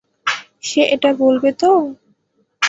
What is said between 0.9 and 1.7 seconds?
এটা বলবে তো?